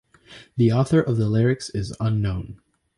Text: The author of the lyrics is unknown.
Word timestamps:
The 0.57 0.71
author 0.71 0.99
of 0.99 1.17
the 1.17 1.29
lyrics 1.29 1.69
is 1.69 1.95
unknown. 1.99 2.59